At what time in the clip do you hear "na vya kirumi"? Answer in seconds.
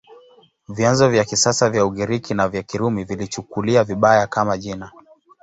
2.33-3.03